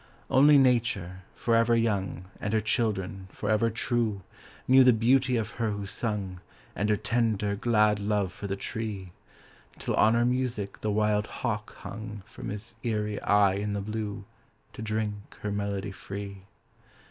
Only 0.31 0.57
nature, 0.57 1.19
forever 1.35 1.75
young, 1.75 2.25
And 2.39 2.53
her 2.53 2.59
children, 2.59 3.27
forever 3.29 3.69
true, 3.69 4.23
Knew 4.67 4.83
the 4.83 4.93
beauty 4.93 5.35
of 5.37 5.51
her 5.51 5.69
who 5.69 5.85
sung 5.85 6.41
And 6.75 6.89
her 6.89 6.97
tender, 6.97 7.55
glad 7.55 7.99
love 7.99 8.33
for 8.33 8.47
the 8.47 8.55
tree; 8.55 9.11
Till 9.77 9.93
on 9.93 10.15
her 10.15 10.25
music 10.25 10.81
the 10.81 10.89
wild 10.89 11.27
hawk 11.27 11.75
hung 11.75 12.23
From 12.25 12.49
his 12.49 12.73
eyrie 12.83 13.17
high 13.17 13.57
in 13.57 13.73
the 13.73 13.79
blue 13.81 14.23
To 14.73 14.81
drink 14.81 15.37
her 15.41 15.51
melody 15.51 15.91
free. 15.91 16.45